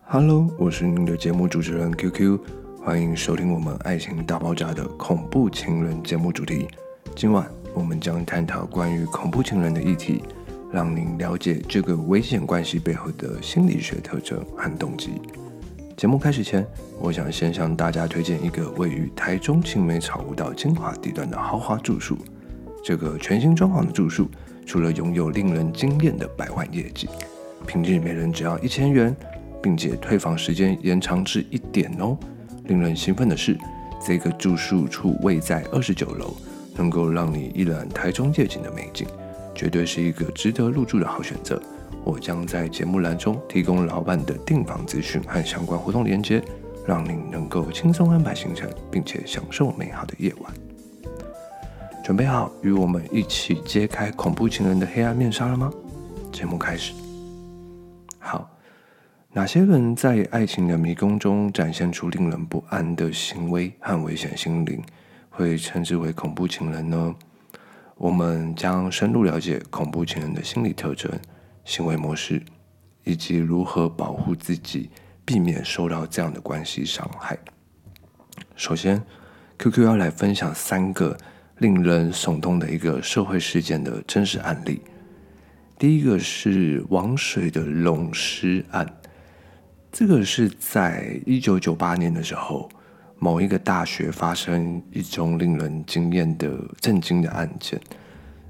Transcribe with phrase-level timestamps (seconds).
[0.00, 2.38] Hello，我是您的节目主持人 QQ，
[2.84, 6.68] 欢迎收听我们爱情大爆炸的恐怖情人节目主题。
[7.14, 10.22] 今晚我们将探讨关于恐怖情人的议题，
[10.70, 15.20] 让您了解这个危险关系背后的心理学特征和动机。
[15.96, 16.66] 节目开始前，
[16.98, 22.16] 我想先向大家推荐一个位于台中青梅草悟道精华地段的豪华住宿。
[22.84, 24.28] 这个全新装潢的住宿，
[24.66, 27.08] 除了拥有令人惊艳的百万业绩，
[27.66, 29.14] 平日每人只要一千元。
[29.62, 32.16] 并且退房时间延长至一点哦。
[32.64, 33.56] 令人兴奋的是，
[34.04, 36.34] 这个住宿处位在二十九楼，
[36.76, 39.06] 能够让你一览台中夜景的美景，
[39.54, 41.60] 绝对是一个值得入住的好选择。
[42.04, 46.42] 我将在节目栏中提供老板的订房资讯和相关活动链接，
[46.84, 50.52] 让您能够轻松安排行程，并且享受美好的夜晚。
[52.02, 55.70] 准备好与我们一起揭开恐怖情人的黑暗面纱了吗？
[56.32, 57.11] 节目开始。
[59.34, 64.82] 哪些人在爱情的迷宫中展现出令人不安的行为和危险心灵，
[65.30, 67.14] 会称之为恐怖情人呢？
[67.96, 71.10] 我们将深入了解恐怖情人的心理特征、
[71.64, 72.42] 行为模式，
[73.04, 74.90] 以及如何保护自己，
[75.24, 77.38] 避免受到这样的关系伤害。
[78.54, 79.02] 首先
[79.58, 81.16] ，QQ 要来分享三个
[81.56, 84.82] 令人耸动的一个社会事件的真实案例。
[85.78, 88.86] 第一个是王水的龙尸案。
[89.92, 92.66] 这个是在一九九八年的时候，
[93.18, 97.78] 某一个大学发生一宗令人惊艳的震惊的案件。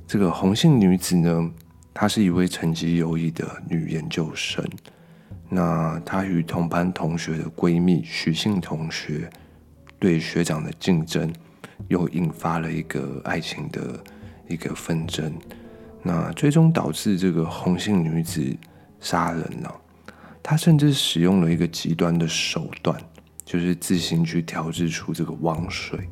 [0.06, 1.50] 这个红姓女子呢，
[1.92, 4.64] 她是一位成绩优异的女研究生。
[5.48, 9.28] 那她与同班同学的闺蜜许姓同学
[9.98, 11.28] 对学长的竞争，
[11.88, 13.98] 又引发了一个爱情的
[14.46, 15.36] 一个纷争。
[16.04, 18.56] 那最终导致这个红姓女子
[19.00, 19.81] 杀人了。
[20.42, 23.00] 他甚至使用了一个极端的手段，
[23.44, 26.08] 就是自行去调制出这个汪水，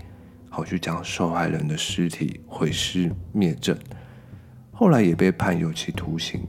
[0.49, 3.77] 好去将受害人的尸体毁尸灭证。
[4.71, 6.47] 后来也被判有期徒刑，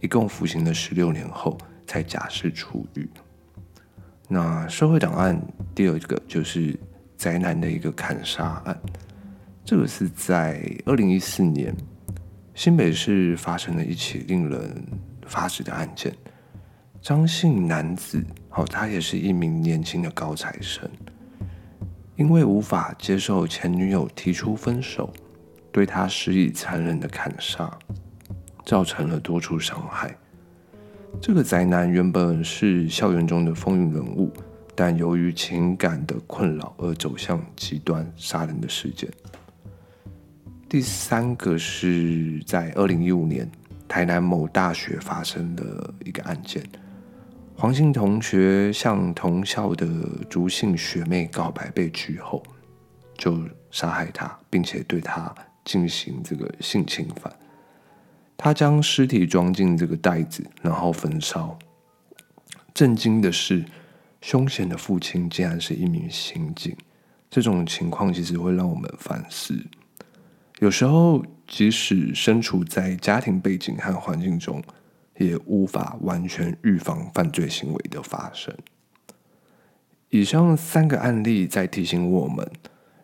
[0.00, 1.56] 一共服刑了十六年后
[1.86, 3.08] 才假释出狱。
[4.28, 5.40] 那社会档案
[5.74, 6.76] 第二个就是
[7.16, 8.76] 宅男的一个砍杀案，
[9.64, 11.74] 这个是在二零一四年
[12.54, 14.84] 新北市发生了一起令人
[15.26, 16.12] 发指的案件。
[17.06, 20.90] 张姓男子，好，他也是一名年轻的高材生，
[22.16, 25.12] 因为无法接受前女友提出分手，
[25.70, 27.70] 对他施以残忍的砍杀，
[28.64, 30.18] 造成了多处伤害。
[31.20, 34.32] 这个宅男原本是校园中的风云人物，
[34.74, 39.08] 但由于情感的困扰而走向极端杀人的事件。
[40.68, 43.48] 第三个是在二零一五年
[43.86, 46.60] 台南某大学发生的一个案件。
[47.58, 49.86] 黄姓同学向同校的
[50.28, 52.42] 朱姓学妹告白被拒后，
[53.16, 53.40] 就
[53.70, 55.34] 杀害她，并且对她
[55.64, 57.32] 进行这个性侵犯。
[58.36, 61.58] 他将尸体装进这个袋子，然后焚烧。
[62.74, 63.64] 震惊的是，
[64.20, 66.76] 凶嫌的父亲竟然是一名刑警。
[67.30, 69.58] 这种情况其实会让我们反思：
[70.58, 74.62] 有时候，即使身处在家庭背景和环境中。
[75.18, 78.54] 也无法完全预防犯罪行为的发生。
[80.10, 82.50] 以上三个案例在提醒我们，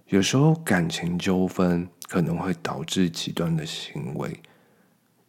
[0.08, 4.40] 有时候感情纠纷可能会导致极端的行为，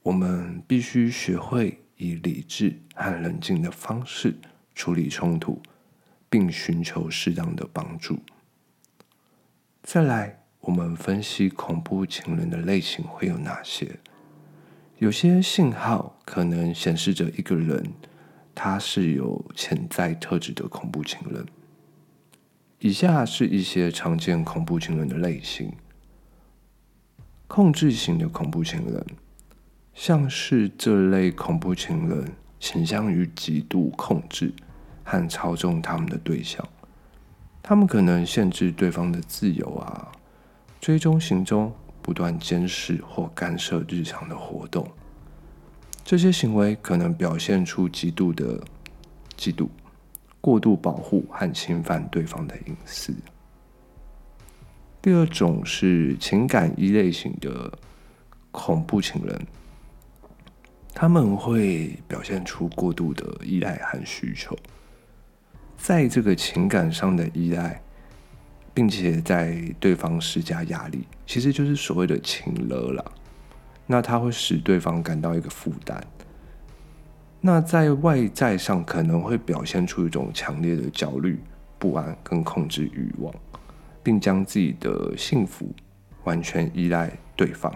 [0.01, 4.35] 我们必须学会以理智和冷静的方式
[4.75, 5.61] 处理冲突，
[6.29, 8.19] 并寻求适当的帮助。
[9.81, 13.99] 再来，我们分析恐怖情人的类型会有哪些？
[15.03, 17.91] 有些信号可能显示着一个人，
[18.55, 21.45] 他是有潜在特质的恐怖情人。
[22.79, 25.73] 以下是一些常见恐怖情人的类型：
[27.49, 29.05] 控制型的恐怖情人，
[29.93, 34.53] 像是这类恐怖情人倾向于极度控制
[35.03, 36.65] 和操纵他们的对象，
[37.61, 40.13] 他们可能限制对方的自由啊，
[40.79, 41.75] 追踪行踪。
[42.03, 44.85] 不断监视或干涉日常的活动，
[46.03, 48.61] 这些行为可能表现出极度的
[49.37, 49.69] 嫉妒、
[50.41, 53.15] 过度保护和侵犯对方的隐私。
[55.01, 57.71] 第二种是情感依类型的
[58.51, 59.47] 恐怖情人，
[60.93, 64.57] 他们会表现出过度的依赖和需求，
[65.77, 67.81] 在这个情感上的依赖。
[68.73, 73.05] 并且在对方施加压力，其实就是所谓的情勒啦。
[73.85, 76.05] 那他会使对方感到一个负担。
[77.41, 81.37] 那在外在上可能会表现出一种强烈的焦虑、
[81.77, 83.33] 不安跟控制欲望，
[84.01, 85.69] 并将自己的幸福
[86.23, 87.71] 完全依赖对方。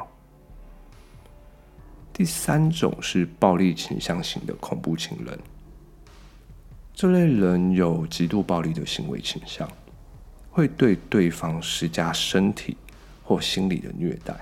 [2.13, 5.37] 第三种是暴力倾向型的恐怖情人，
[6.93, 9.69] 这类人有极度暴力的行为倾向，
[10.57, 12.75] 会对对方施加身体
[13.23, 14.35] 或心理的虐待。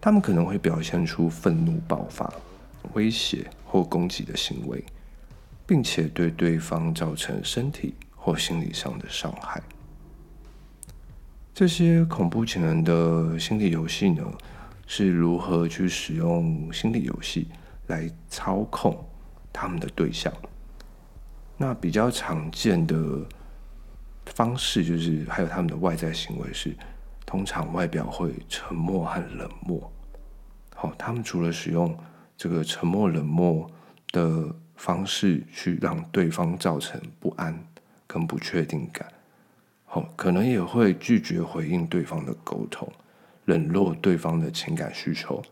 [0.00, 2.32] 他们可能会表现出愤怒爆发、
[2.92, 4.84] 威胁或攻击的行为，
[5.66, 9.60] 并且对对方造成身体或心理上的伤害。
[11.52, 14.22] 这些恐怖情人的心理游戏呢，
[14.86, 17.48] 是如何去使用心理游戏
[17.88, 19.04] 来操控
[19.52, 20.32] 他们的对象？
[21.56, 22.94] 那比较常见的
[24.34, 26.76] 方式就是，还有他们的外在行为是。
[27.26, 29.92] 通常外表会沉默和冷漠，
[30.74, 31.94] 好，他们除了使用
[32.38, 33.70] 这个沉默冷漠
[34.12, 37.62] 的方式去让对方造成不安
[38.06, 39.06] 跟不确定感，
[39.84, 42.90] 好，可能也会拒绝回应对方的沟通，
[43.44, 45.42] 冷落对方的情感需求，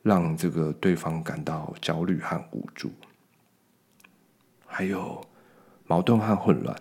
[0.00, 2.90] 让这个对方感到焦虑和无助，
[4.64, 5.22] 还有
[5.86, 6.74] 矛盾和混乱，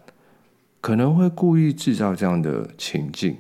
[0.84, 3.38] 可能会故意制造这样的情境。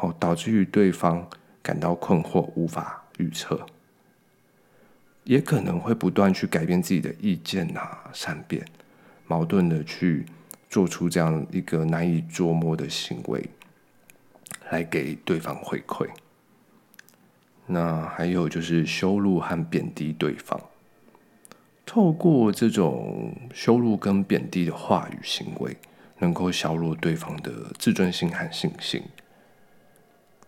[0.00, 1.24] 哦，导致于对方
[1.62, 3.64] 感到困惑，无法预测，
[5.22, 8.64] 也可能会不断去改变自己的意见啊，善变，
[9.28, 10.26] 矛盾的去
[10.68, 13.48] 做出这样一个难以捉摸的行为，
[14.70, 16.08] 来给对方回馈。
[17.66, 20.58] 那还有就是羞辱和贬低对方，
[21.86, 25.76] 透过这种羞辱跟贬低的话语行为，
[26.20, 29.02] 能够削弱对方的自尊心和信心。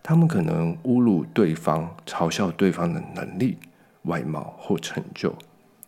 [0.01, 3.57] 他们可能侮辱对方，嘲笑对方的能力、
[4.03, 5.33] 外貌或成就，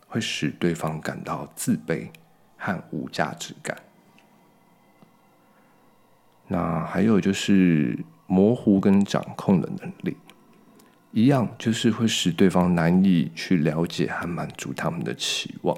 [0.06, 2.08] 会使对方感到自卑
[2.56, 3.76] 和无价值感。
[6.48, 10.16] 那还有就是模糊跟掌控的能力，
[11.10, 15.76] 一样就是会使对方难以去了解和满足他们的期望。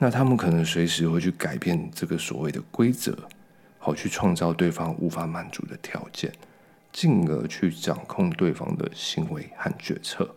[0.00, 3.16] 那他们可能随时会去改变这个所谓的规则，
[3.78, 6.32] 好去创造对方无法满足的条件。
[6.92, 10.28] 进而去掌控对方的行为和决策。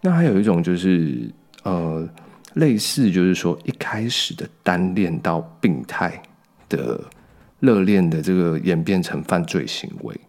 [0.00, 1.30] 那还有一种就是，
[1.62, 2.04] 呃，
[2.54, 6.20] 类似就是说，一开始的单恋到病态
[6.68, 7.00] 的
[7.60, 10.20] 热恋的这个演变成犯罪行为，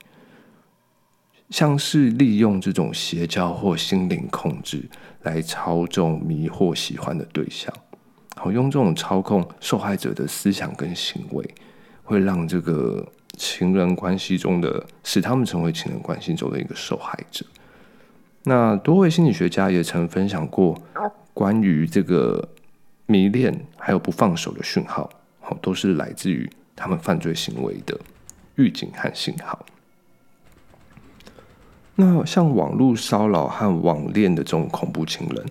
[1.54, 4.84] 像是利用这种邪教或心灵控制
[5.22, 7.72] 来操纵、迷惑喜欢的对象，
[8.36, 11.48] 好用这种操控受害者的思想跟行为，
[12.04, 13.08] 会让这个。
[13.36, 17.44] 情人关系中的，使他们成为情人关系中的一个受害者。
[18.44, 20.80] 那多位心理学家也曾分享过
[21.34, 22.48] 关于这个
[23.08, 25.10] 迷恋还有不放手的讯号，
[25.40, 28.00] 好，都是来自于他们犯罪行为的
[28.54, 29.66] 预警和信号。
[31.96, 35.46] 那像网络骚扰和网恋的这种恐怖情人，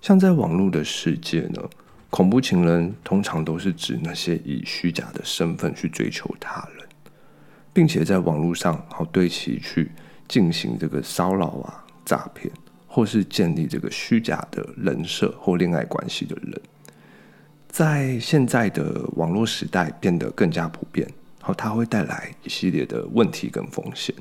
[0.00, 1.62] 像在网络的世界呢，
[2.10, 6.86] 恐怖情人通常都是指那些以虚假的身份去追求他人。
[7.72, 9.90] 并且在网络上好对其去
[10.26, 12.50] 进行这个骚扰啊、诈骗，
[12.88, 16.58] 或是建立这个虚假的人设或恋爱关系的人，
[17.68, 21.06] 在现在的网络时代变得更加普遍。
[21.42, 24.14] 好，它会带来一系列的问题跟风险。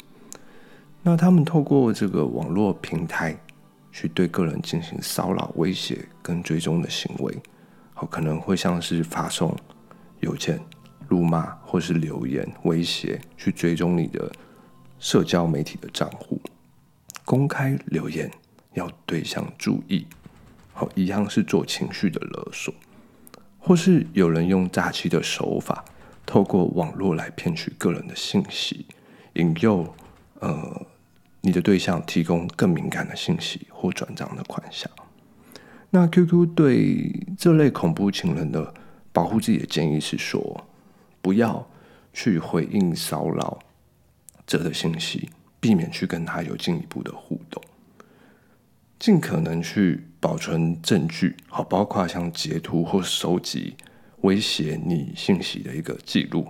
[1.07, 3.38] 那他们透过这个网络平台
[3.91, 7.38] 去对个人进行骚扰、威胁跟追踪的行为，
[7.93, 9.55] 好，可能会像是发送
[10.21, 10.59] 邮件。
[11.07, 14.31] 辱骂或是留言威胁，去追踪你的
[14.97, 16.41] 社交媒体的账户，
[17.24, 18.31] 公开留言
[18.74, 20.07] 要对象注意，
[20.74, 22.74] 好，一样是做情绪的勒索，
[23.59, 25.85] 或是有人用诈欺的手法，
[26.25, 28.88] 透过网络来骗取个人的信息，
[29.33, 29.93] 引诱
[30.39, 30.81] 呃
[31.45, 34.91] 你的对象提供更敏感的信息或转账的款项。
[35.91, 38.73] 那 QQ 对这类恐怖情人的
[39.13, 40.65] 保护自己的建议是说，
[41.21, 41.69] 不要
[42.11, 43.59] 去回应骚扰
[44.47, 47.61] 者的信息，避免去跟他有进一步的互动，
[48.97, 53.75] 尽可能去保存证据，好，包括像截图或收集
[54.21, 56.49] 威胁你信息的一个记录，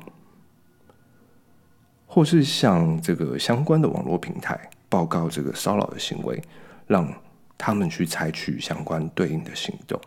[2.07, 6.41] 或是像这个相关的网络平台报告这个骚扰的行为，
[6.87, 7.11] 让
[7.57, 9.99] 他们去采取相关对应的行动。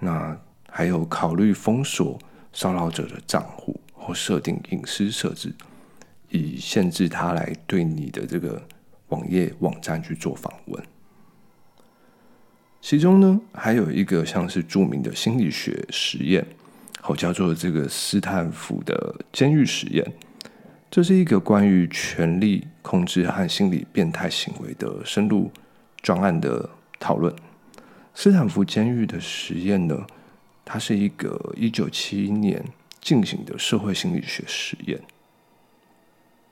[0.00, 0.36] 那
[0.68, 2.18] 还有考虑封锁
[2.52, 3.80] 骚扰者的账户。
[4.00, 5.52] 或设定隐私设置，
[6.30, 8.62] 以限制他来对你的这个
[9.08, 10.82] 网页网站去做访问。
[12.80, 16.46] 其中呢，还有一个像是著名的心理学实验，
[17.02, 20.02] 好叫做这个斯坦福的监狱实验。
[20.90, 25.50] 这是一个关于权力控制和心理变态行为的深入
[26.00, 27.34] 专案的讨论。
[28.14, 30.06] 斯坦福监狱的实验呢，
[30.64, 32.64] 它是一个一九七一年
[33.02, 34.98] 进行的社会心理学实验。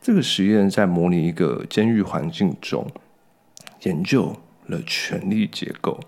[0.03, 2.87] 这个实验在模拟一个监狱环境中，
[3.85, 5.99] 研究了权力结构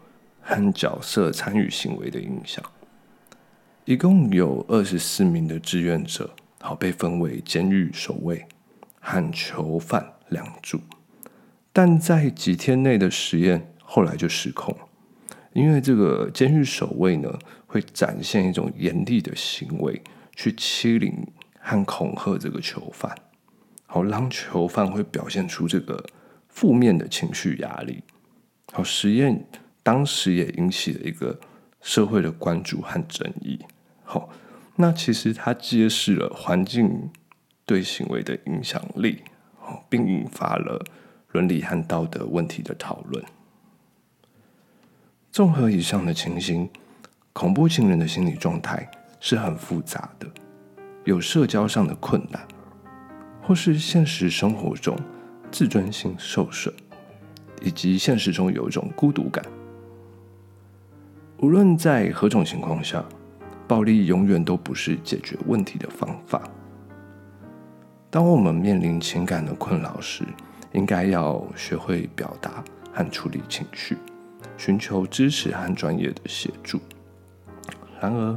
[0.42, 2.62] 和角色参与行为的影响。
[3.87, 6.30] 一共有二十四名的志愿者。
[6.60, 8.44] 好，被分为监狱守卫
[9.00, 10.80] 和囚犯两组，
[11.72, 14.76] 但在几天内的实验后来就失控，
[15.52, 20.02] 因为这个监狱守卫呢，会展现一种严厉的行为，
[20.34, 21.24] 去欺凌
[21.60, 23.16] 和恐吓这个囚犯，
[23.86, 26.04] 好让囚犯会表现出这个
[26.48, 28.02] 负面的情绪压力。
[28.72, 29.46] 好，实验
[29.84, 31.38] 当时也引起了一个
[31.80, 33.60] 社会的关注和争议。
[34.02, 34.28] 好。
[34.80, 37.11] 那其实它揭示了环境
[37.66, 39.25] 对行为的影响力，
[39.88, 40.85] 并引发了
[41.32, 43.25] 伦理和道德问题的讨论。
[45.32, 46.70] 综合以上的情形，
[47.32, 50.28] 恐怖情人的心理状态是很复杂的，
[51.04, 52.47] 有社交上的困难，
[53.42, 54.97] 或是现实生活中
[55.50, 56.73] 自尊心受损，
[57.61, 59.44] 以及现实中有一种孤独感。
[61.38, 63.04] 无论在何种情况下。
[63.68, 66.42] 暴力永远都不是解决问题的方法。
[68.10, 70.25] 当我们面临情感的困扰时，
[70.72, 73.98] 应该要学会表达和处理情绪，
[74.56, 76.80] 寻求支持和专业的协助。
[78.00, 78.37] 然而，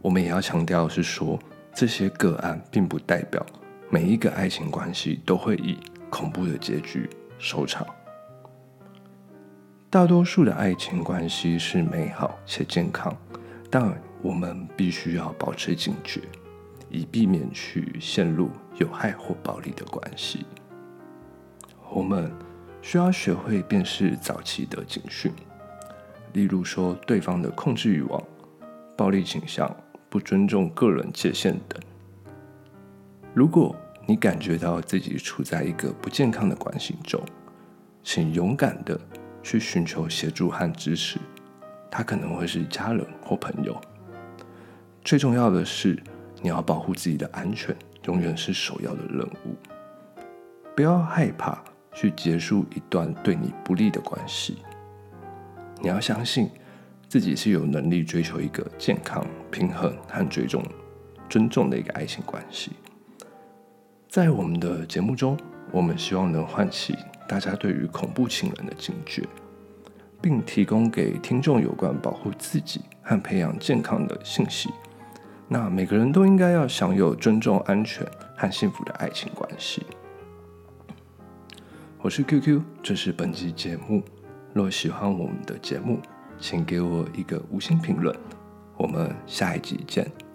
[0.00, 1.36] 我们也要强调是说，
[1.74, 3.44] 这些个案并不代表
[3.90, 5.76] 每一个爱情关系都会以
[6.08, 7.84] 恐怖的结局收场。
[9.90, 13.16] 大多数的爱情关系是美好且健康，
[13.70, 16.22] 但我们必须要保持警觉，
[16.90, 20.44] 以避免去陷入有害或暴力的关系。
[21.90, 22.30] 我们
[22.82, 25.32] 需要学会辨识早期的警讯，
[26.32, 28.22] 例如说对方的控制欲望、
[28.96, 29.74] 暴力倾向、
[30.08, 31.80] 不尊重个人界限等。
[33.34, 37.22] 如果你感觉到自己处在一个不健康的关系中，
[38.02, 38.98] 请勇敢地
[39.42, 41.18] 去寻求协助和支持，
[41.90, 43.80] 他可能会是家人或朋友。
[45.08, 45.98] 最重要的是，
[46.42, 47.74] 你要保护自己的安全，
[48.04, 49.56] 永远是首要的任务。
[50.76, 54.58] 不要害怕去结束一段对你不利的关系。
[55.80, 56.50] 你要相信
[57.08, 60.62] 自己是有能力追求一个健康、平衡和追踪、
[61.26, 62.72] 尊重的一个爱情关系。
[64.10, 65.38] 在我们的节目中，
[65.72, 66.94] 我们希望能唤起
[67.26, 69.26] 大家对于恐怖情人的警觉，
[70.20, 74.68] 并提供给听众有关保护自己和培养健康的信息。
[75.50, 79.82] 那每个人都应该要享有尊重、安全和幸福的爱情关系。
[82.02, 84.02] 我是 QQ，这是本期节目。
[84.52, 86.00] 若喜欢我们的节目，
[86.38, 88.14] 请给我一个五星评论。
[88.76, 90.27] 我们下一集见。